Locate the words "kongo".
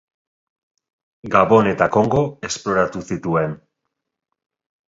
1.97-2.23